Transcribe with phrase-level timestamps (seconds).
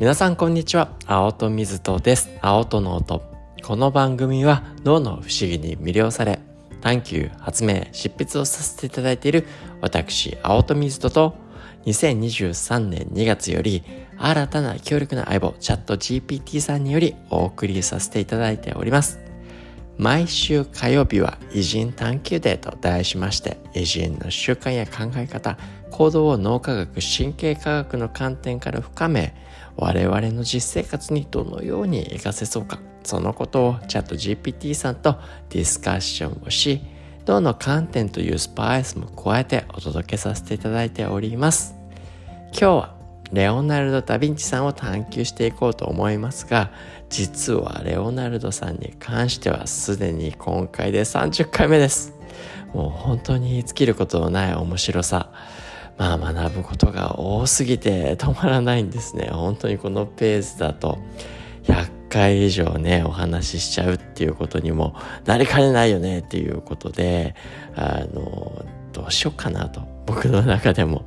[0.00, 0.96] 皆さんこんにちは。
[1.04, 2.30] 青戸水戸です。
[2.40, 3.22] 青戸の音。
[3.62, 6.40] この番組は脳の不思議に魅了され
[6.80, 9.46] 探求発明執筆をさせていただいている
[9.82, 11.34] 私青戸水戸と
[11.84, 13.82] 2023年2月より
[14.16, 19.20] 新たな強力な相棒チャット GPT さんによりお送りさせていただいております。
[19.98, 25.58] 毎週火曜日は偉人探求デーと題しまして偉人の習慣や考え方
[25.90, 29.34] 行動を脳科学神経科学の観点から深め
[29.80, 32.78] 我々の実生活にどのように活かせそうか。
[33.02, 35.16] そのことをチャット GPT さんと
[35.48, 36.82] ディスカッションをし
[37.26, 41.74] 脳の観点というスパイスも加えてお届けさせていただいております。
[42.52, 42.94] 今日は
[43.32, 46.72] レオナルド・ダ・ヴィンチさんを探求していこうと思いますが
[47.08, 52.12] 実はレオナルドさんに関してはすでに今回で30回目です。
[52.74, 55.30] もう本当に尽きることのない面白さ。
[56.00, 59.28] まあ学ぶことが多すぎて止まらないんですね。
[59.30, 60.98] 本当にこのペースだと。
[61.64, 67.36] 100回以上ねお話ししちゃうっていうことにもなりかねないよねっていうことで
[67.76, 69.82] あのどうしようかなと。
[70.06, 71.04] 僕の中でも。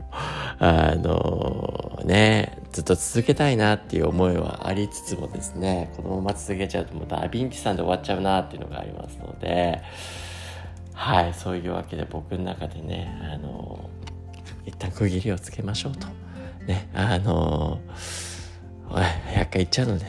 [0.60, 9.82] あのねずっと続けたいなっていう思いはありつつもですねこのまま続けちゃうともうダヴィンチさんで終わっちゃうなっていうのがありますので
[10.94, 13.90] はいそういうわけで僕の中でねあの
[14.66, 16.08] 一旦区切りをつけましょうと
[16.66, 17.82] ねあの
[18.90, 20.06] 100回いっちゃうので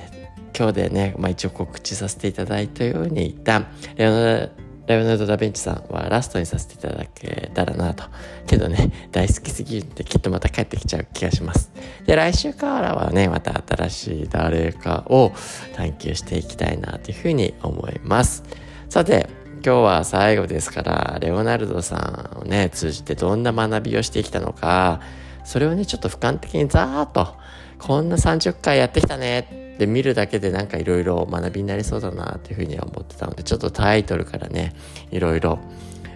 [0.56, 3.66] 今日でね、まあ、一応告知させていただいたように一旦
[3.96, 4.48] レオナ
[4.86, 8.04] レオナルド・ダ・ヴィンチさんはラストにさせていただけたらなと。
[8.46, 11.72] けどね、大好きすぎるんできっとまた帰ってきちゃう気がします。
[12.04, 15.32] で、来週からはね、また新しい誰かを
[15.74, 18.44] 探求していきたいなというふうに思います。
[18.90, 19.28] さて、
[19.64, 25.00] 今日は最後ですから、レオナルドさんをね、通じてどんな学びをしてきたのか、
[25.42, 27.34] それをね、ちょっと俯瞰的にざーっと、
[27.78, 34.72] こんな30回やってきたねで見るだけでなんかいろいろ学びになりそうだなっていうふうには思ってたのでちょっとタイトルからね
[35.10, 35.58] いろいろ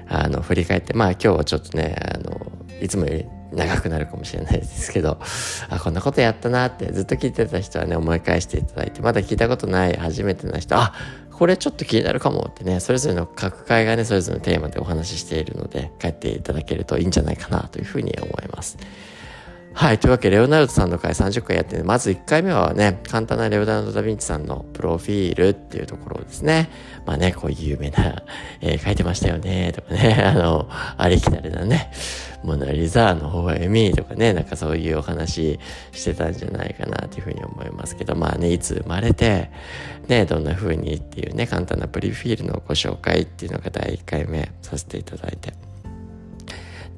[0.09, 5.19] あの振り返ってまあ今日はちょっとねあのいつもより長くなるかもしれないですけど
[5.69, 10.95] あこんなことやったなってずっと聞いてた人はね思い返していただいてまだ聞いたことない初めての人あ
[11.39, 18.77] これちょっと気になるかもってねそれぞれの各界がねそれぞれのテーマでお話ししているので帰っていただけるといいんじゃないかなというふうに思います。
[19.79, 20.01] はい。
[20.01, 26.69] というわけで、レオナルドさんの回30回やってね、まず1回目はね、簡単なレオナルド・ダ・ヴィンチさんのプロフィールっていうところですね。
[27.07, 28.25] まあね、こういう有名な、
[28.61, 31.93] えー、書いてましたよね、とかね、 あの、ありきたりなね、
[32.43, 35.61] モナリザの微笑みとかね、なんかそういうお話
[35.93, 39.49] してたんじゃないかなというふうに思いますけど、まあね、いつ生まれて、
[40.09, 45.68] ね、どんな風にっていうね、簡単なプリフィールのご紹介っていうのが第1回目させていただいて。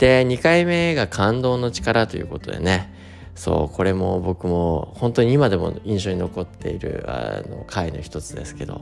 [0.01, 2.91] で、2回目が感動の力ということでね、
[3.35, 8.81] そう、これも僕も本当に今でも印象に残っているあの回の一つですけど、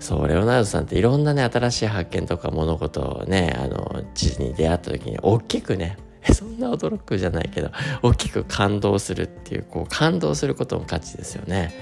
[0.00, 5.96] そう、レオナルドさんっていろんなね、新しい発見とか物事をね、あの、地に出会った時に大きくね、
[6.34, 7.70] そんな驚くじゃないけど、
[8.02, 11.72] 大きく感動するっていう、こう、感動することの価値ですよね。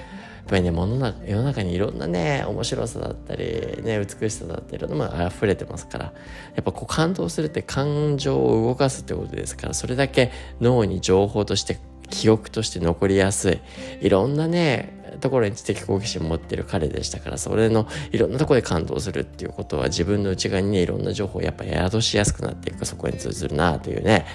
[0.47, 3.43] っぱりね世の中世の中にいろんなね面白さだったり
[3.83, 10.31] ね美しさだったりいろんなものが溢れてますからやっぱこう感動するって感情を動かすってことですからそれだけ
[10.61, 11.77] 脳に情報として
[12.09, 13.59] 記憶として残りやすい
[14.01, 24.25] いろんなねところに知的好奇心を持ってる彼でしたからそれのいろんなところで感動するっていうことは自分の内側にねいろんな情報をやっぱ宿しやすくなっていくそこに通ずるなというね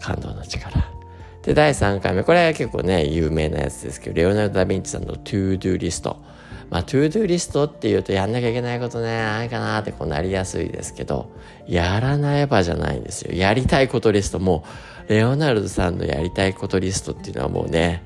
[0.00, 0.96] 感動の力。
[1.46, 6.16] で、第3回目、これは結構ね、有名なやつですけど、レオナルド・ダ・ヴィンチさんの To Do リスト。
[6.70, 11.30] まあ、To Do リストっていうとやんなきゃいけないことね、ないかなってこうなりやすいですけど、
[11.68, 13.32] やらないばじゃないんですよ。
[13.32, 14.40] やりたいことリスト。
[14.40, 14.64] も
[15.08, 18.02] う、レオナルドさんのやりたいことリストっていうのはもうね、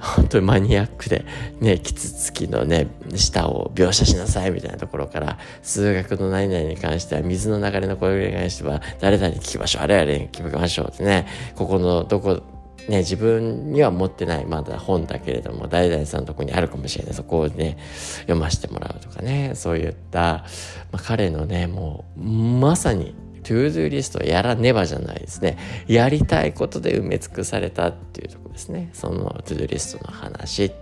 [0.00, 1.26] 本当にマニアックで、
[1.60, 12.42] ね、キツツキのね、下を描写しなさいみたいなところから、数学の何々に関しては、水の流れのこれに関しては、誰々に聞きましょう、あれあれに聞きましょうってね、ここのどこ、
[12.88, 17.14] ね、自分には持ってないまだ本だけれども、誰々さんのとこにあるかもしれない。
[17.14, 17.78] そこをね、
[18.20, 20.44] 読ませてもらうとかね、そういった、
[20.92, 25.56] まあ、彼のね、もう、まさに、 To Do List やらねばじゃないですね。
[25.86, 28.90] やりたいことで埋め尽くされたっていうとこですね。
[28.92, 30.72] その To Do List の話、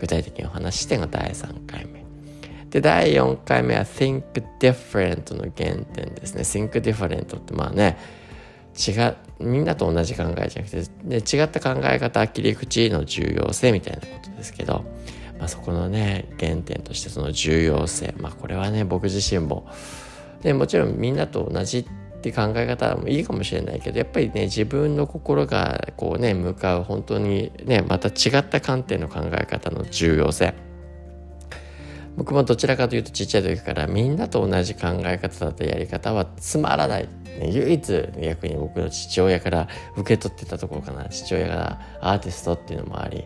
[0.00, 2.04] 具体的にお話してが第3回目。
[2.70, 4.22] で、第4回目は Think
[4.58, 6.42] Different の原点ですね。
[6.42, 7.98] Think Different ってまあね、
[8.76, 14.84] 違うみんなと同じ考えじゃなくてで違った考え方切り口の重要性みたいなことですけど、
[15.38, 18.14] まあ、そこのね原点としてその重要性。
[18.18, 19.66] まあこれはね僕自身も。
[20.42, 30.54] でもちろんみんなと同じって考え方もいいかもしれないけどやっぱりね自分の心がこうね向かう本当にねまた違った観点の考え方の重要性。
[32.18, 37.08] 僕もどちらかというとちっちゃい時からみんなと同じ考え方だったやり方はつまらない、
[37.40, 41.08] 唯一逆に僕の父親から受け取ってたところかな。
[41.08, 43.24] 父親がアーティストっていうのもあり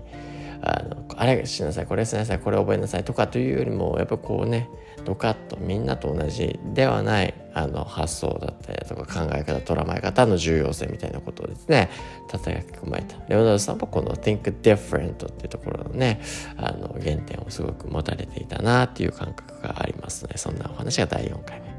[0.65, 4.69] あのあれしなさいこれしなさいこれ覚えなさいとかというよりもやっぱこうね
[5.05, 11.91] ドカッとみんなと同じではないあの発想だったりとか考え方捉まえ方の重要性みたいなことをですね
[12.29, 13.17] 叩き込まれた。
[13.29, 16.21] レオナルドさんもこの Think Different っていうところのね
[16.57, 21.73] あの原点をすごく持たれていたなっていう感覚がありますのでそんなお話が第4回目。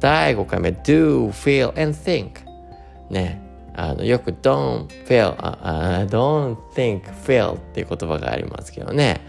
[0.00, 2.32] 第5回目 Do, Feel and Think
[3.08, 3.47] ね。
[3.80, 9.20] あのよく don't feel、uh, don't think feel っていう言葉がありますけどね。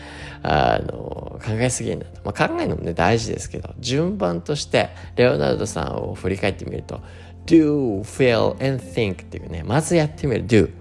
[0.42, 7.02] あの考えすぎんなと、まあ、考えるのもね大事ですけど順番としてレオナルドさんを振り返ってみると
[7.46, 10.48] do feel and think っていうねまずやってみる。
[10.48, 10.72] do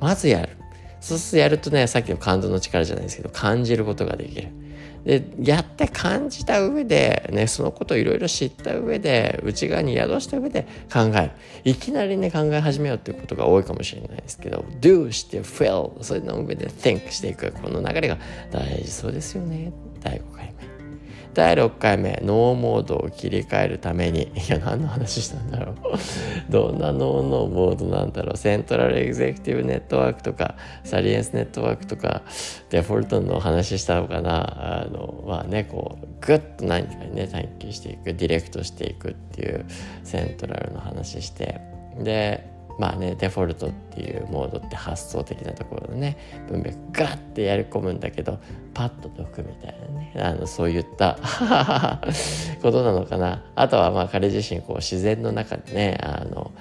[0.00, 0.56] まずやる。
[1.00, 4.48] そうするとやるとねさっきの感動の力じゃないですけど感じることができる。
[5.08, 11.30] でやって感じた上で、ね、そのことをいろいろ知った上で内側に宿した上で考える。
[11.64, 17.52] いきなりね考え始めようっていうことが多いかもしれないですけど do して feel それの上で think していく。
[17.52, 18.18] この流れが
[18.50, 19.72] 大事そうですよね。
[20.02, 20.67] 第5回目。
[21.38, 24.32] 第6回目脳モードを切り替えるために。
[24.34, 25.76] いや何の話したんだろう。
[26.50, 28.36] どんな脳のモードなんだろう。
[28.36, 32.22] セントラルエグゼクティブネットワークとかサリエンスネットワークとか
[32.70, 34.82] デフォルトの話したのかな。
[34.82, 39.64] あのまあねこうグッと何かにね探求していくディレクトしていくっていう
[40.02, 41.60] セントラルの話して。
[42.00, 46.16] でまあねデフォルトっていうモードって発想的なところのね
[46.48, 48.38] 文脈ガッてやり込むんだけど
[48.72, 51.18] パッと解くみたいなねあのそういった
[52.62, 53.42] ことなのかな。
[53.54, 56.52] あとはまあ彼自身こう自然の中でねあの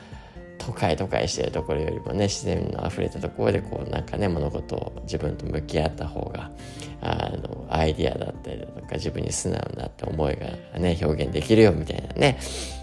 [0.67, 6.51] 都会都会してるところよりもね自然の溢れたところでこうなんかね物事を自分と向き合った方が
[6.99, 10.47] あのアイディアだったりだとか自分に素直になって思いが
[10.77, 12.37] ね表現できるよみたいなね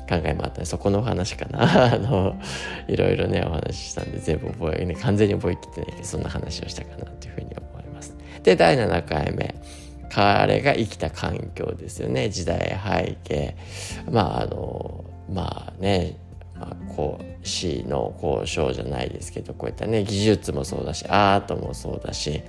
[0.09, 1.61] 考えもあったねそこのお話かな。
[1.93, 2.41] あの
[2.89, 8.17] いろいろねお話ししたんで全部覚えね完全に覚えきってないけどそんな話をしたかなというふうに思います。
[8.43, 9.55] で第7回目。
[10.11, 12.29] 彼が生きた環境ですよね。
[12.29, 13.57] 時代背景。
[14.09, 16.17] まああのまあね、
[16.97, 22.43] こう死の交渉じゃないですけどこういったね技術もそうだしアートもそうだし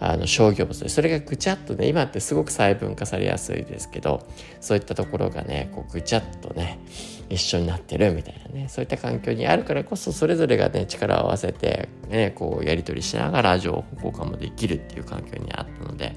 [0.00, 4.26] あの商業もそうそれがぐちゃっとね今ってすごく細分化されやすいですけど
[4.60, 6.78] そういったところがねこうぐちゃっとね
[7.28, 16.16] 一緒になってるみたいなねそういった環境にあるからこそそれぞれがね力を合わせて、ね、こうやり取りしながら情報交換もできるっていう環境にあったので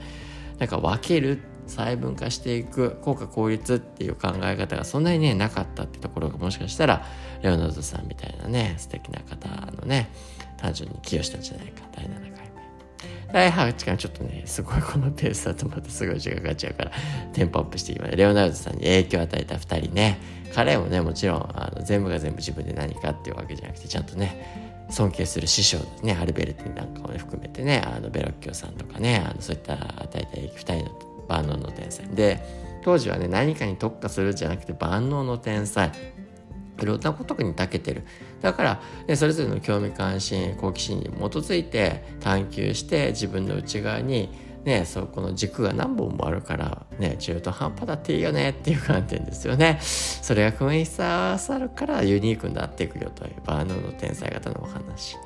[0.59, 1.41] なんか分ける
[1.71, 7.05] 細分化していく効果効率っていう考え方がそんなにねなかったってところがもしかしたら
[7.41, 10.11] レオナルドさんみたいなね素敵な方のね
[10.57, 12.41] 単純に寄与したんじゃないか第7回目。
[13.33, 16.91] 第8回ちょっとねすごいこのペースだと思ってすごい時間かかっちゃうから
[17.31, 20.41] テンポアップしていきますレオナルドさんに影響を与えた2人ね。
[20.53, 32.43] 彼もねもちろんあの全部が全部自分で何かっていうわけじゃなくてちゃんとね尊敬する師匠ですねアルベルティなんかを、ね、含めてねあのベロッキオさんとかねあのそういった与えた2人の万能の天才で
[32.83, 35.91] 当時はね何かに特化するんじゃなくて万能の天才
[36.79, 38.03] いろんなことに長けてる
[38.41, 44.29] だから、ね、それぞれの興味関心好奇心に基づいて探求して自分の内側に
[44.63, 49.79] ね、そこの軸が何本もあるから、ね、中途半端だっていいよねっていう観点ですよね。
[49.81, 55.17] それが組み合わさるからユニークになっていくよというバーノーの天才型のお話。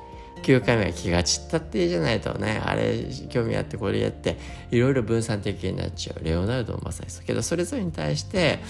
[0.42, 4.36] 9回目は気が散ったっていいじゃないとねあれ興味あってこれやって
[4.70, 6.24] いろいろ分散的になっちゃう。
[6.24, 8.60] レオナルドもまさにそうけどそれぞれに対して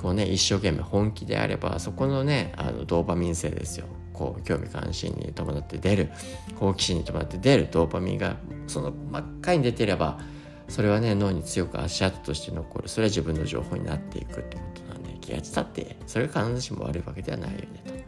[0.00, 3.86] こうね一生懸命本気であればそこのねあのドーパミン性ですよ。
[4.12, 6.10] こう興味関心に伴って出る。
[6.58, 8.36] 好奇心に伴って出るドーパミンが
[8.66, 10.18] その真っ赤に出てれば
[10.68, 12.88] それはね脳に強く足跡として残る。
[12.88, 18.07] それは自分の情報になっていくってことなんで気が散ったってそれが必ずしも悪いわけではないよねと。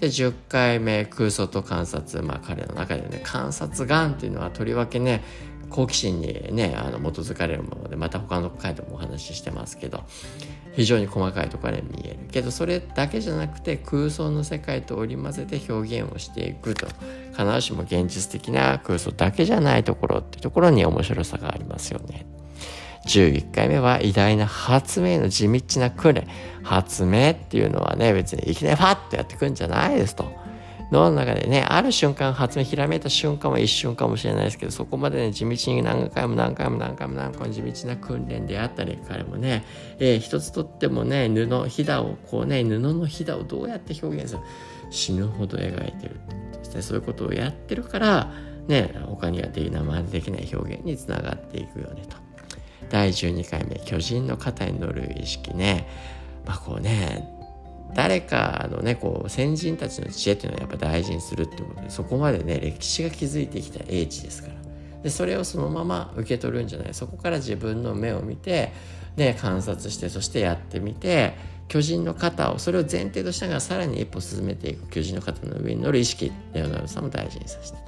[0.00, 5.22] で10回目空想と観察まあ彼の中でね観察眼っていうのはとりわけね
[5.70, 10.04] 好奇心にねあの基づかれるものでまた他の回でもお話ししてますけど
[10.74, 16.86] 非常に細かいところで見えるけどそれだけじゃなくて空想の世界と織り交ぜて表現をしていくと
[17.32, 22.26] 必ずしも現実的な空想だけじゃないところっていうところに面白さがありますよね。
[23.08, 26.28] 11回目は偉大な発明の地道な訓練
[26.62, 30.30] 発明っていうのはね別にいきなりファッとやってくんじゃないですと。
[30.90, 39.66] 脳の中でね、ある瞬間発明ひらめいた瞬間は一瞬かもしれないですけど、そこまでね、地道に何回も何回も何回も何回も地道な訓練であったり、彼もね、
[39.98, 44.42] えー、一つとってもね、布、ひだを、こうね、布のひだをどうやって表現する
[44.88, 46.80] 死ぬほど描いてるって。
[46.80, 48.32] そういうことをやってるから、
[48.66, 52.27] ね、他にはできない、まできない表現につながっていくよねと。
[52.90, 55.88] 第12回目、巨人の肩に乗る意識ね。
[56.46, 57.28] まあこうね、
[57.94, 64.54] 誰かのねこう先人たちの知恵っていうのはやっぱ大事にするってことでそこまでね歴史が築いてきた英知ですから。
[65.02, 66.94] でそれをそのまま受け取るんじゃない。
[66.94, 68.72] そこから自分の目を見て、
[69.16, 71.34] ね、観察してそしてやってみて
[71.68, 77.87] 巨人の肩をそれを前提としながらさらに一歩進めていく巨人の肩の上に乗る意識レオナルドさんも大事にさせて。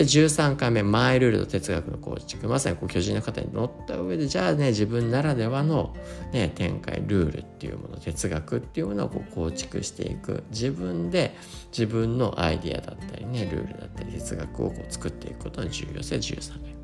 [0.00, 2.48] で13回目マイルールと哲学の構築。
[2.48, 5.94] まさにこう巨人の方に乗った上でじゃあね自分ならではの、
[6.32, 10.44] ね、展開ルールっていうもの哲学っていうものをこう構築していく。
[10.48, 11.36] 自分で
[11.70, 16.74] 自分のアイディアだったりねルールだったり哲学をこう作っていくことの重要性13回目。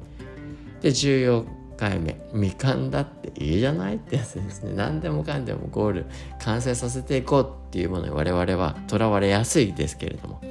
[0.83, 1.47] で14
[1.79, 4.75] 回目未完だっていいじゃないってやつですね。
[4.75, 6.07] 何でもかんでもゴール
[6.41, 10.43] 完成させていこうっていうものに我々はとらわれやすいですけれども。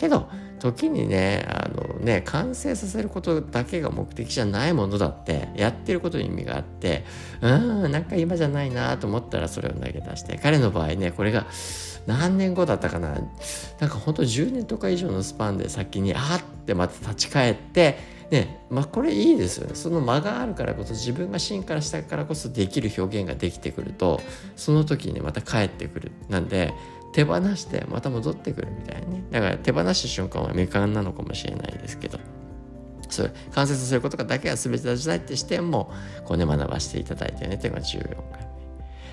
[0.00, 7.04] けど時にねあのね完成させることだけが目的じゃないものだってやってることに意味があって
[7.42, 7.48] う
[7.86, 11.46] んなんか今じゃないなと思ったらそれを投げ出して彼の場合ねこれが
[12.06, 13.10] 何年後だったかな。
[13.78, 17.98] なんかほんと10年とか以上のスパンで先にあってまた立ち返って
[18.30, 19.74] ねまあこれいいですよね。
[19.74, 24.22] その間があるからこそ自分が進化したからこそできる表現ができてくると
[24.56, 26.12] その時にまた帰ってくる。
[26.30, 26.72] なんで
[27.12, 29.24] 手放してまた戻ってくるみたいなね。
[29.30, 32.18] だから手放した瞬間は未完なのかもしれないですけど。
[33.08, 35.92] それ関節することがだけは全てだじゃないって視点も
[36.24, 38.49] こうね学ばせていただいてねっていうのが14回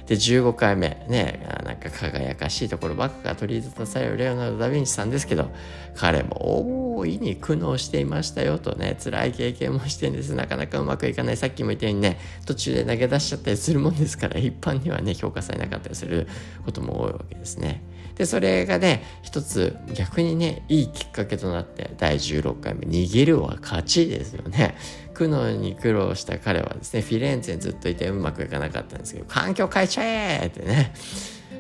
[0.08, 5.52] で15回目ねなんか輝かしいところばっかが取り沙汰されるレオナルド・ダ・ヴィンチさんですけど
[5.96, 16.28] 彼も大いに苦悩していましたよとね辛い経験もしてんですなかなかうまくいかないさっきも言ったようにね途中で投げ出しちゃったりするもんですから一般にはね評価されなかったりする
[16.66, 17.84] ことも多いわけですね。
[18.16, 24.76] でそれがね一つ逆にねいいきっかけとなって第16回目「逃げるは勝ち」ですよね。
[25.18, 30.94] 苦悩に苦労した彼はですねフィレンツェにずっといてうまくいかなかったんですけど環境変えちゃえってね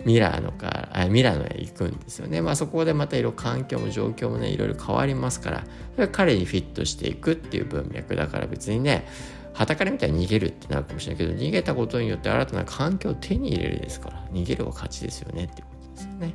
[0.06, 2.40] ミラノからミラノへ行くんですよね。
[2.42, 5.64] まあそこでまたいろいろ環境も状況もねいろいろ変わりますから
[5.96, 9.08] それ彼にフィットしていくっていう文脈だから別にね
[9.54, 16.34] 旗から見たら逃げるってなるかもしれないけど逃げたことによって新たな環境を手に入れるですから逃げるは勝ちですよねっていうことですよね。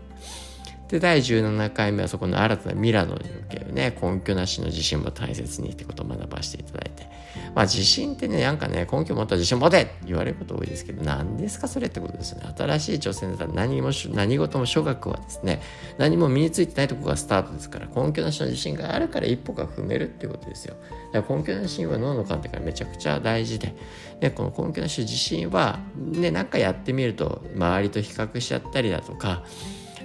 [0.92, 7.11] で、第17回目はそこの新たなミラノにおけるね、根拠なしの自信も大切にってことを学ばせていただいて。
[7.54, 12.52] まあ自信ってね、なんかね、根拠持った自信持てって言われること多いですけど、何ですかそれってことですよね。
[12.56, 15.60] 新しい挑戦だったら何も何事も諸学はですね、
[15.98, 20.76] 何も身についてないところがスタートですから、根拠なしの自信があるから一歩が踏めるっていうことですよ。
[21.12, 23.74] だから根拠なし自信は脳の観点からめちゃくちゃ大事で、
[24.20, 29.44] でこの根拠なし自信は、ね、なんかやってみると、周りと比較しちゃったりだとか、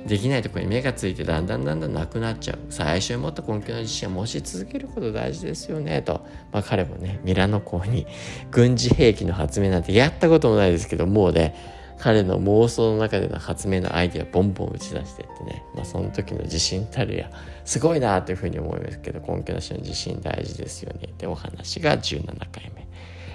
[0.08, 2.60] できないところに目がついてだんだんだんだんなくなっちゃう。
[2.70, 6.02] 最初に持った根拠の自信は持ち続けること大事ですよね。
[6.02, 8.08] と、まあ、彼もねミラノ港に
[8.50, 11.56] 軍事兵器の発明なんてやったこともないですけどもうね
[12.00, 17.30] 彼の妄想の中での発明のアイディアボンボン打ち出してってね、まあ、その時の自信たるや
[17.66, 21.10] すごいなというふうに思いますけど根拠なしの自信大事ですよね。
[21.12, 22.88] ってお話が17回目。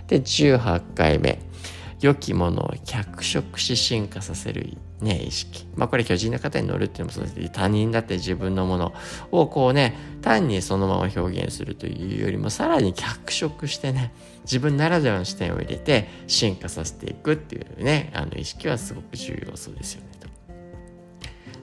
[0.06, 1.38] で18回目。
[2.02, 5.66] 良きものを脚色し進化させる、ね、意識。
[5.76, 8.92] まあこれ巨人の方に乗るっていうのもそうですけど他人だって自分のもの
[9.30, 20.12] をこうね、単にそのまま表現するというよりもさらに脚色してね、自分ならではの視点を入れて進化させていくっていうね、あの意識はすごく重要そうですよね。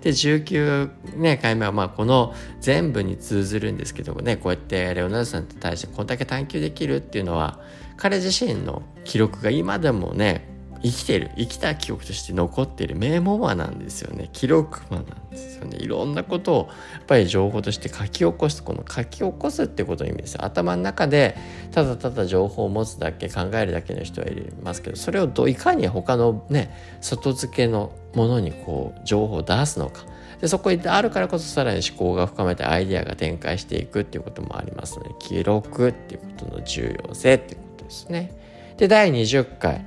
[0.01, 7.59] で19、ね、回目はまあこの全部に通ずるんですけどねこうやってレオナルドさんに対してこんだけ探求できるっていうのは
[7.99, 10.47] 彼自身の記録が今でもね
[10.81, 14.29] 生きてる生きた記憶として残っている名モマなんですよね。
[14.31, 15.77] 記録マなんですよね。
[15.77, 20.45] いろんなことをやっぱり情報として書き起こすこの書き起こすってことの意味ですよ。
[20.45, 21.35] 頭の中で
[21.73, 30.05] ただただ情報を持つだけ考えるだけの人はいますけどそれをどいかに他のね外付けのものにこう情報を出すのか。
[30.39, 37.68] でそこにあるからこそさらに思考が深めてアイデアが展開していくっていうこともありますので記録っていうことの重要性っていうこと。
[37.89, 38.31] ですね。
[38.77, 39.83] で第20回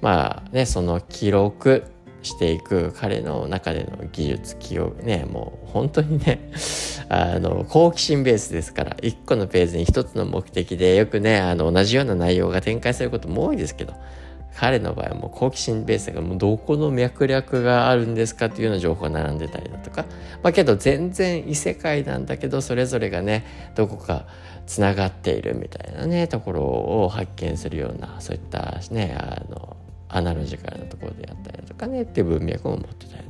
[0.00, 1.84] まあねその記録
[2.22, 6.50] していく彼の中での技術記憶ねもう本当にね
[7.08, 13.94] あの好奇心ベースですから1個のページに1つの目的でよくねあの同じような内容が展開することも多いですけど
[14.56, 20.04] 彼の場合はもう好奇心ベースがもうどこの脈略があるんですかっていうような情報が並んでたりだとか。
[20.42, 23.44] まあけど全然異世界なんだけどそれぞれがね
[23.74, 24.26] どこか
[24.66, 29.76] つながっているみたいなねところを発見するようなそういったねあの
[30.08, 33.23] アナロジカルなところであったりだとかねっていう文脈を持ってたり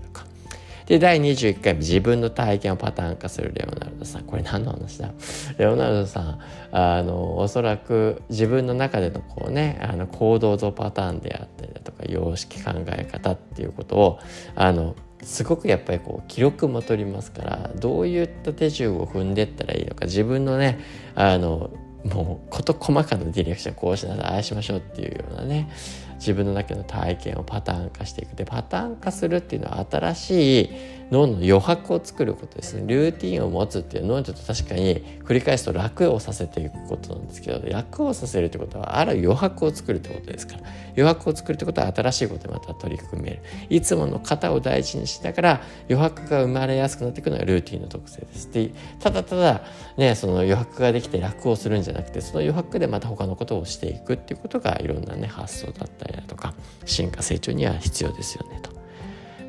[0.87, 4.25] で第21回自分の体験をパターン化するレオナルドさん。
[4.25, 5.11] これ何の話だ？
[5.59, 6.39] レオナルドさん
[6.73, 14.19] あのおそらく自分の中でのこうねあの行動とパターンであったりだとか様式考え方っていうことを
[14.55, 20.79] あのすごくやっぱりこう記録も取りますからどういった手順を踏んでったらいいのか自分のね
[21.15, 21.71] あの
[22.05, 25.71] もう事細かなディレクションこうしなさいああしましょうっていうようなね
[26.17, 30.71] 自分の中の体験をパターン化していくでパターン化するっていうのは新しい
[31.11, 32.85] 脳の余白を作ることですね。
[32.87, 40.61] ルーティンを持つっていう脳にとって確かに繰り返すと楽をさせていくことなんですけど楽をさせるってことはある余白を作るってことですから。
[40.97, 43.43] 余白を作るってことは新しいことにまた取り組める。
[43.69, 48.51] いつもの型を大事にしながら余白が生まれやすくなっていくのがルーティンの特性です。
[48.53, 49.63] でただただ
[49.97, 58.71] ねその余白ができて楽をするんじゃなくてその余白でまた他のことをしていくっていうことがいろんなね発想だったりだとか進化成長には必要ですよねと。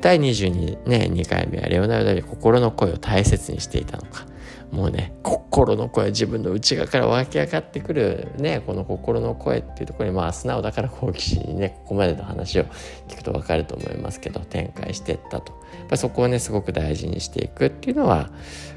[0.00, 4.26] 第22、ね、2回目はレオナルド・ダ心の声を大切にしていたのか。
[4.70, 12.64] もうね心の声自分の内側から湧き上がってくるねこの心の声っていうところにまあ素直だから好奇心にねここまでの話を
[13.08, 15.52] 聞くと分かると思いますけど展開していったと。
[15.78, 18.30] やっぱそこをねすごく大事にしていくっていうのは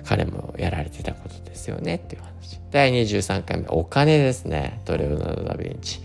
[0.05, 2.59] 彼もやられてたことですよねっていう話。
[2.71, 4.81] 第23回目お金ですね。
[4.85, 5.99] トレオナルド・ダ・ヴィンチ。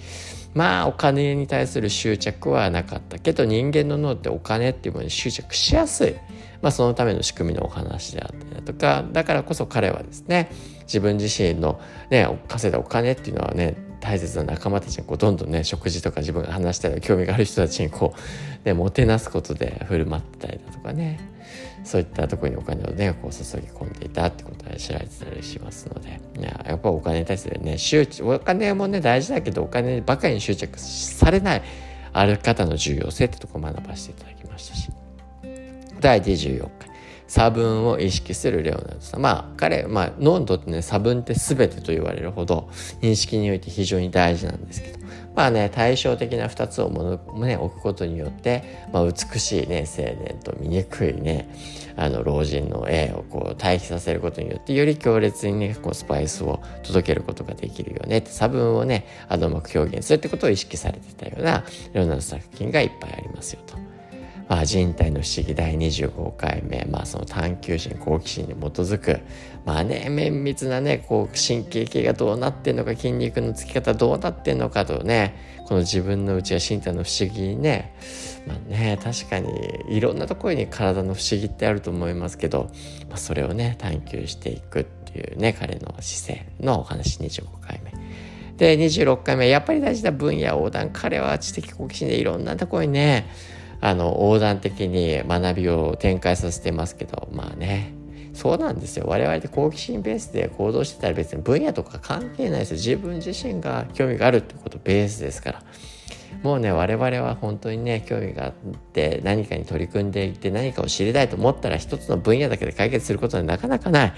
[0.55, 6.15] まあお金に対する執着はなかったけど人間の脳ってお金っていうものに執着しやすい、
[6.63, 9.05] まあ、そのための仕組みのお話であったりだとか。
[9.13, 10.51] だからこそ彼はですね
[10.83, 11.81] 自分自身の
[12.11, 21.34] ね稼いだお金っていうのはね大切な仲間たちにこうどんどんね食事とか自分が話したり興味がある人たちにこう、ね、もてなすことで振る舞ったりだとかね。
[21.85, 26.21] そういったところにお金をねこう注ぎ込んでいたってことで知られてたりしますので。
[26.39, 31.63] いややっぱお金に対するね執着お金もね大事だけどお金ばかりに執着されない
[32.13, 34.91] ある方の重要性ってとこ学ばせていただきましたし。
[36.01, 36.95] 第24回。
[37.27, 39.21] 差分を意識するレオナルドさん。
[39.21, 42.69] まあ彼、まあ脳にとってね、差分って全てと言われるほど
[43.01, 44.99] 認識において非常に大事なんですけど、
[45.35, 51.49] まあね、対照的な2つをもの、ね、置くことによって、まあ、美しいね、青年と醜いね、
[51.97, 63.94] あの老人の絵をこう対比させることによって、より強烈にね、こうスパイスを届けることができるよねって、差分をね、あのうまく表現するってことを意識されてたような、いろんな作品がいっぱいありますよと。
[64.49, 69.21] まあ、人体の不思議第25回目、まあ、その探求心好奇心に基づく
[69.65, 77.95] まあね綿密なねこう神経系がどうなってんのか筋肉のつき方どうなってんのかとねこの自分の内や身体の不思議にね
[78.47, 79.51] まあね確かに
[79.89, 82.71] いろんなところに体の不思議ってあると思いますけど、
[83.09, 87.93] まあ、それをね探求していくっていうね彼の姿勢のお話25回目。
[88.57, 93.29] で26回目やっぱり大事な分野横断彼は知的好奇心でいろんなところにね
[93.85, 97.93] あの横断的に学びを展開させてますけどまあね。
[98.33, 99.05] そうなんですよ。
[99.07, 102.77] 我々って好奇心ベースで行動してたら別に分野とか関係ないですよ。
[102.77, 105.63] 自分自身が興味があるってことベースですから。
[106.43, 108.53] もうね我々は本当にね興味があっ
[108.95, 114.11] て何かに取り組んでいって何かを知りたいと思ったら一つの分野だけで解決することはなかなかない。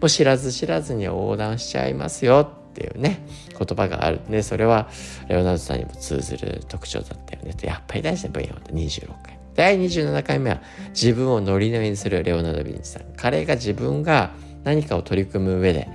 [0.00, 2.59] もう知らず知らずに横断しちゃいますよ。
[2.80, 4.20] っていうね言葉がある。
[4.28, 4.88] ねそれは
[5.28, 7.52] レオナルドさんにも通ずる特徴だったよね。
[7.52, 9.38] とやっぱり大事な分野は26回。
[9.54, 13.02] 第27回目は自分をノリノリにするレオナルド・ヴィンチさん。
[13.16, 14.30] 彼が自分が
[14.64, 15.88] 何かを取り組む上で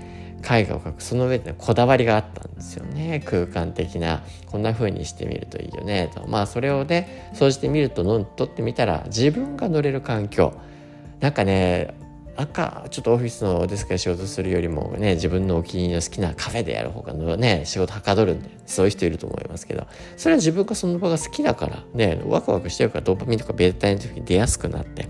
[0.48, 1.02] 絵画を描く。
[1.02, 3.24] その上でこだわりがあったんですよね。
[3.26, 6.28] 空間的なこんな風にしてみるといいよねと。
[6.28, 10.54] まあそれをねそうしてみるとの取ってみたら自分が乗れる環境。
[11.20, 11.96] なんかね
[12.38, 25.08] 赤ちょっとオフィスのデスクで仕事するよりもね自分のお気に入りの好きなカフェでやる方がのね仕事はかどるんでそういう人いると思いますけどそれは自分がその場が好きだからねワクワクしてるからドーパミンとかベータインの時に出やすくなって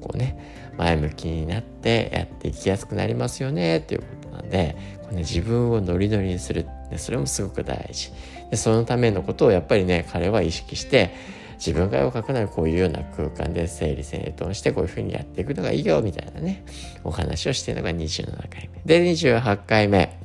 [0.00, 8.12] こうね前向きになってやっていきやすくなりますよねっていうことなんでこれ、ね、自分をノリノリにするそれもすごく大事。
[8.50, 11.10] でそのためのことをやっぱりね彼は意識して
[11.58, 16.64] 自分が絵を描くならこういうような空間で整理整頓してこういうふうにやっていくのがいいよみたいなね
[17.04, 18.80] お話をしているのが27回目。
[18.86, 20.18] で28回目。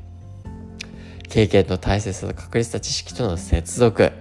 [1.30, 4.12] 経験の大切さと確立した知識との接続。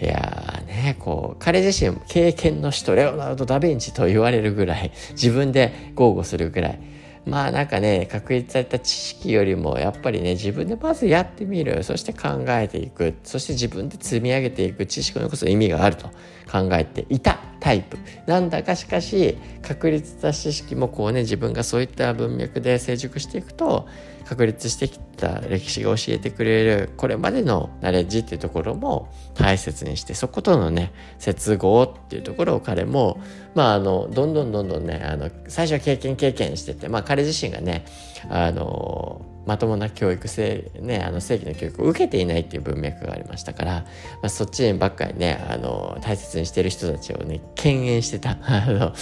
[0.00, 6.80] いやーね、こう、彼自身経験の人、レオナルド・ダ・ヴィンチと言われるぐらい、自分で豪語するぐらい、
[7.26, 11.82] まあなんかね確立された知識よりもやっぱりね自分でまずやってみる。
[11.82, 13.14] そして考えていく。
[13.24, 16.08] そして自分で積み上げていく知識のこそ意味があると
[16.50, 17.96] 考えていたタイプ。
[18.26, 23.88] なんだかしかし確立した知識もこうね自分がそういった文脈で成熟していくと
[24.26, 33.20] 確立してきた歴史が教えてくれるこれまでのナレッジっていうところも大切にしてそことのね接合っていうところを彼も
[33.54, 37.84] まああのどんどんどんどんねあの最初は経験経験しててまあ彼自身がね
[38.28, 43.86] あのまともな教育性、ね、あの正規の教育を受けていないっていう文脈がありましたから、ま
[44.22, 48.38] あ、そっちばっかりねあの大切にしてる人たちをね敬遠してた。
[48.42, 48.92] あの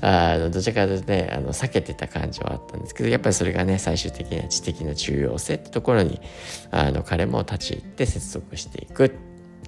[0.00, 6.20] あのどちらかというとねあの避けてた感じはあったんですけどやっぱりそれがね最終的な知的な重要性ってところに
[6.70, 9.10] あの彼も立ち入って接続していく。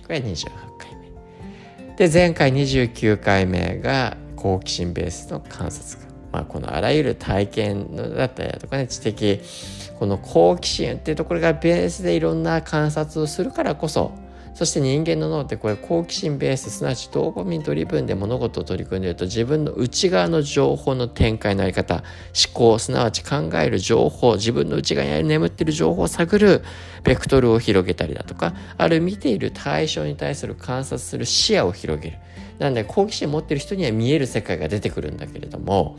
[0.05, 1.96] これ28回目。
[1.96, 6.04] で前回29回目が好奇心ベースの観察
[6.35, 9.40] まあ、このあらゆる体験だったりだとかね知的
[10.01, 14.11] この好奇心っていうところがベースでいろんな観察をするからこそ
[14.53, 26.64] そして人間の脳ってこれ好奇心ベースすなわちドーパミンドリブンで物事を取り組んでいると自分の内側の情報の展開のあり方思考すなわち考える情報自分の内側に眠っている情報を探る
[27.05, 32.18] ベクトルを広げたりだとかある見ている対象に対する観察する視野を広げる。
[32.59, 35.97] なんで好奇心持ってる人には見える世界が出てくるんだけれども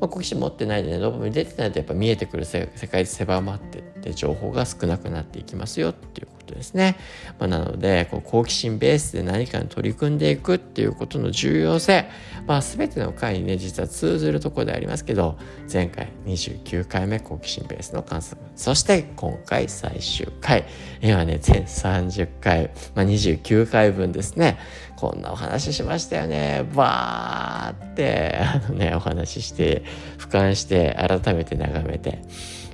[0.00, 6.96] まあ、好奇心持ってないでねドーパミン出てないとやっぱ見えてくる世界狭まってって情報が少なくなっていきますよっていうことですね。
[7.38, 12.06] まあ、なのでこう好奇心ベースで何かに取り組んでいくっていうことの重要性、
[12.46, 15.38] まあ、全ての回にね実は通ずるところでありますけど
[15.72, 20.66] 前回29回目好奇心ベースの観測そして今回最終回。
[21.00, 24.58] 今ね全30回、まあ、29回分ですね。
[24.96, 26.66] こんなお話しましたよね。
[26.74, 29.82] バーってあのねお話しして
[30.18, 32.22] 俯瞰して改めて眺めて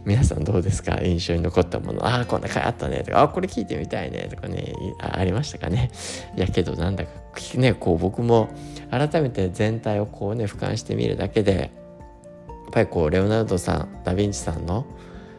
[0.05, 1.01] 皆さんどうですか？
[1.03, 2.07] 印象に残ったもの。
[2.07, 3.03] ああこんな回あったね。
[3.05, 4.29] とかあこれ聞いてみたいね。
[4.31, 5.91] とかねありましたかね。
[6.37, 7.11] いやけどなんだか
[7.55, 8.49] ねこう僕も
[8.91, 14.87] 改めて全体をこうね俯瞰してみるだけでやっぱりこうレオナルドさんダ・ヴィンチさんの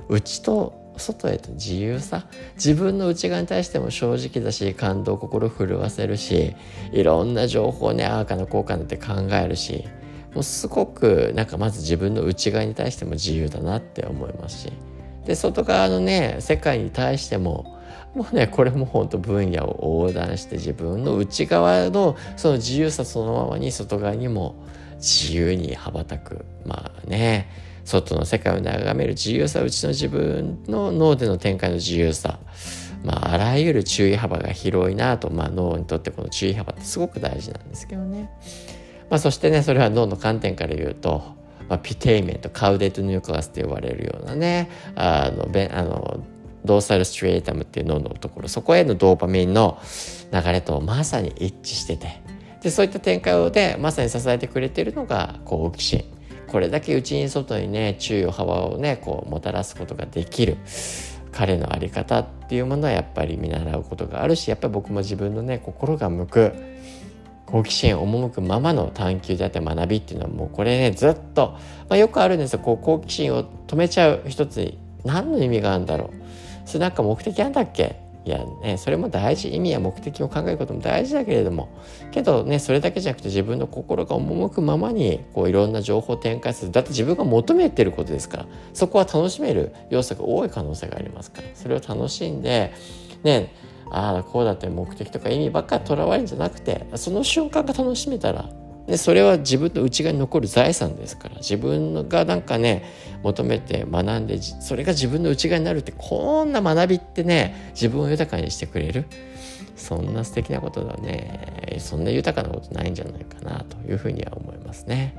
[0.10, 2.26] 内と外へと自由さ。
[2.56, 6.56] 自分の内側に対しても正直だし感動心震わせるし
[6.92, 9.86] いろんな情報ねああかなこうかなって考えるし
[10.34, 14.74] もうすごくなんかまず自分の内側に対しても自由だなって思いますし。
[15.26, 17.80] で外側のね世界に対しても
[18.16, 24.56] もうねこれも本当分野を横断して自分の内側のその自由さそのままに外側にも
[24.96, 26.46] 自由に羽ばたく。
[26.66, 27.71] まあね。
[27.86, 32.40] 外の世界を眺める自由さうちの自分の脳での展開の自由さ。
[33.04, 38.30] まああらゆる注意幅が広いなと、まあ、脳にとってこの注意幅ってすごく大事なんですけどね。
[39.10, 41.36] まあ、そしてねそれは脳の観点から言うと、
[41.68, 46.24] まあ、ピテイメントカウデートニュークラスと呼ばれるようなねあのべあの
[46.64, 49.82] ドーサルストレータムっていう脳のところそこへのドーパミンの
[50.32, 52.22] 流れとまさに一致してて。
[52.62, 56.21] でそういった展開でまさに支えてくれてるのが好奇心。
[56.52, 60.58] これだけ内に外にね注意を幅をねこうもたらすことができる
[61.32, 66.54] 彼の在り方っていうものはやっぱり見習うことがあるしやっぱり僕も自分のね心が向く
[67.46, 72.60] 好奇心赴くままの探求であって学びっていうのはもうこれねずっと、まあ、よくあるんですよ。
[72.60, 76.10] こう好奇心を止めちゃう一つに何の意味があるんだろう。
[76.66, 78.01] それなんか目的あんだっけ？
[78.24, 79.50] いやねそれも大事。
[79.50, 81.70] 意味や目的を考えることも大事だけれども
[82.12, 86.72] けどねそれだけじゃなくて自分の心が赴くままにこういろんな情報を展開する。
[86.72, 92.74] だって自分が求めてることですからそこは楽しめる要素が多い可能性がありますからそれを楽しんで
[93.24, 93.54] ね
[93.90, 98.50] ああこうだって目的とか意味ばっかりとらわれるんじゃなくてその瞬間が楽しめたら
[98.92, 102.84] でそれは自分の内側に残る財産ですから自分がなんかね
[103.24, 109.06] 求めて学んでそれが自分の内側になるってこんな学びってね自分を豊かにしてくれる？
[109.78, 111.78] そんな素敵なことだね。
[111.80, 115.16] そんな豊かなことないんじゃないかなというふうには思いますね。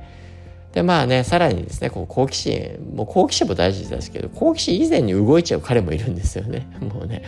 [0.73, 6.67] でまあねさらにですねこう好奇心もう好奇心も大事ですけど好奇心以前に動いちゃう彼もいるんですよね。
[6.79, 7.23] もうね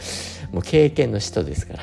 [0.51, 1.73] もう経験の人ですか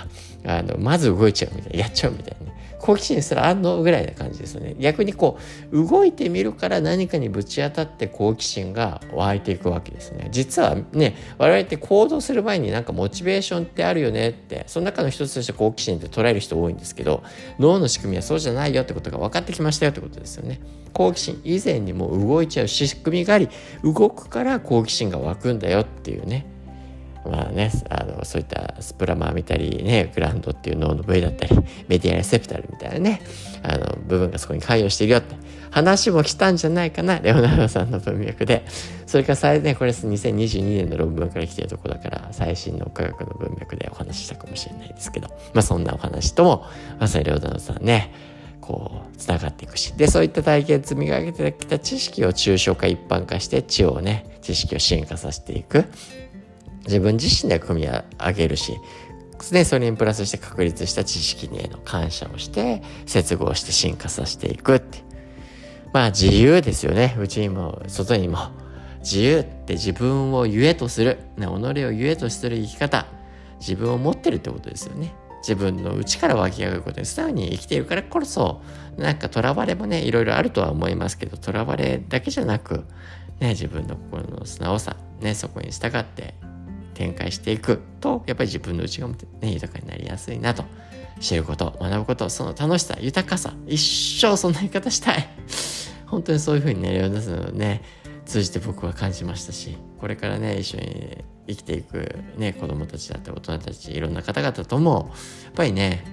[0.45, 0.59] ら。
[0.59, 2.52] あのまず動いちゃうみたいなやっちゃうみたいな。
[2.83, 4.75] 好奇心すらあんのぐらいな感じですよね。
[4.77, 5.39] 逆にこ
[5.71, 10.29] う動いてみるから何かにぶち当たって好奇心が湧いていくわけですね。
[10.33, 17.23] 実はね我々って行動する前になんかモチベーションってあるよねってその中の一つとして好奇心って捉える人多いんですけど
[17.61, 20.61] 脳の仕組みはそうじゃないよってことが分かってきましたよってことですよね。
[20.93, 23.49] 好奇心以前にも動いちゃう仕組みがあり
[23.85, 26.52] 動くから好奇心が湧くんだよっていうね。
[27.25, 31.57] まあね、あのそういったスプラマー見たりねグランドっていう脳の部位だったり
[31.89, 33.23] メディアレセプタルみたいなね
[33.63, 35.37] あの部分がそこに関与してるよって
[35.71, 38.65] 話も来たんじゃないかなレオナルドさんの文脈で。
[39.07, 45.29] それから最ねこれ2022年の論文から来てるとこだから最新の科学の文脈でお話ししたかもしれないですけど。
[45.53, 46.65] まあそんなお話とも
[46.99, 48.11] まさにレオナルドさんね
[48.63, 49.93] こうつながっていくし。
[49.93, 55.85] でそういった体験積み上げてきた知識を抽象化一般化して知をね知識を進化させていく。
[56.87, 58.79] 自分自身で組み上げるし、
[59.51, 64.99] ね、それにプラスして確立した知識にへの感謝をして、接合して進化させていくって。
[65.93, 67.17] まあ自由ですよね。
[67.19, 68.39] うちにも、外にも。
[69.01, 71.19] 自由って自分を言えとする。
[71.37, 73.07] ね、己を言えとする生き方。
[73.59, 75.13] 自分を持ってるってことですよね。
[75.43, 78.63] 自分の内から湧き上がることに素直に生きているからこそ、
[78.97, 82.85] なんか囚われもね、いろいろあるとは思いますけど、囚われだけじゃなく、
[83.41, 86.35] ね、自分の心の素直さ、ね、そこに従って
[86.95, 90.65] 展開していくとやっぱり自分の内側も、ね、豊かになりやすいなと。
[91.21, 93.79] 知ること学ぶことその楽しさ豊かさ一
[94.21, 95.29] 生そんな言い方したい。
[96.07, 97.83] 本当にそういうふうにねレオナスのね
[98.27, 105.13] 通じて僕は感じましたしこれからね一緒に生きていく、ね、子供たちだって大人たちいろんな方々とも
[105.45, 106.05] やっぱりね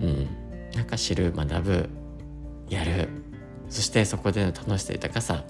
[0.00, 0.28] うん
[0.74, 1.90] なんか知る学ぶ
[2.68, 3.08] やる
[3.68, 5.44] そしてそこでの楽しさ豊かさ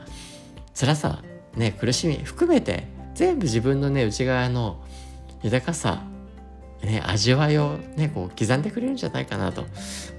[0.74, 1.22] 辛さ
[1.56, 4.82] ね苦しみ含めて全部自分のね内側の
[5.42, 6.02] 豊かさ
[6.82, 9.66] ね、味わいをね、こう刻んでくれるんじゃないかなと。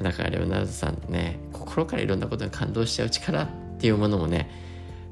[0.02, 3.48] だからレオナルドさんね、心からいろんなことに感動しちゃう力っ
[3.80, 4.50] ていうものもね、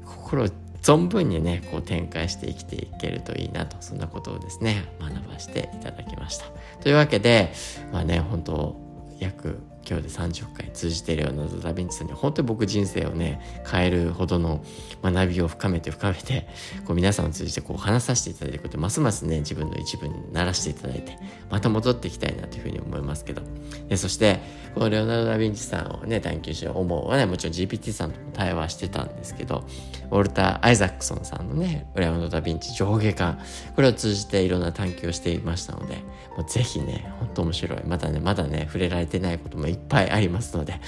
[0.06, 0.48] 心を
[0.80, 6.46] 存分にね、こう展開して生きていけるといいなと、そんなことをですね、学ばせていただきました。
[6.80, 7.52] というわけで、
[7.92, 8.80] まあね、本当
[9.18, 9.58] 約
[9.90, 14.64] 今日で30回通じているようなダ・ヴィンチさんに本当に僕人生をね変えるほどの
[15.02, 16.46] 学びを深めて深めて
[16.86, 21.18] こう皆さんを通じてこう話させていただいてことますますね自分の一部にならしていただいて
[21.50, 23.42] また戻っていきたいなというふうに思いますけど。
[23.88, 24.38] でそして
[24.74, 29.64] このレオナルド・ダ・ヴィンチさんをね探求しよう思うはねもちろん GPT さんとも対話してたんですけど
[30.12, 33.38] ウォルター・アイザックソンさんのねレオナルド・ダ・ヴィンチ上下巻
[33.74, 35.96] これを通じていろんな探求をしていましたので
[36.36, 37.84] もうぜひね本当面白い。
[37.84, 40.80] またねまだね触れられてないこともいっぱいありますので、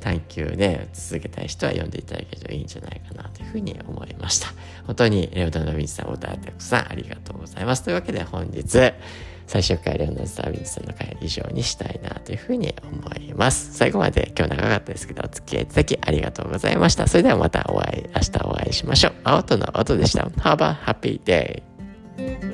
[0.00, 4.48] 探求で続けたい人は読んでいただけるといいんじゃないかなというふうに思いました。
[4.86, 7.82] 本当にレオナルド・ヴィンチさん、お歌たくさんありがとうございます。
[7.84, 8.92] というわけで本日、
[9.46, 13.74] 最終回レオナルド・ヴィンチさんの回以上にしたいなというふうに思います。
[13.74, 17.06] 最後まで今日長かったですけど、お付き合いいただきありがとうございました。
[17.06, 19.12] それではまたお会い、明日お会いしましょう。
[19.24, 20.24] 青との音でした。
[20.24, 22.51] Have a happy day!